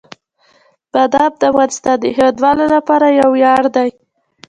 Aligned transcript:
بادام 0.93 1.31
د 1.39 1.43
افغانستان 1.51 1.95
د 2.01 2.05
هیوادوالو 2.15 2.65
لپاره 2.75 3.07
یو 3.19 3.29
ویاړ 3.33 3.63
دی. 3.75 3.89